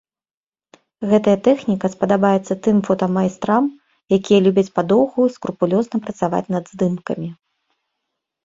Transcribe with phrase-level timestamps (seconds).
[1.11, 3.63] Гэтая тэхніка спадабаецца тым фотамайстрам,
[4.17, 7.29] якія любяць падоўгу і скрупулёзна працаваць над здымкамі.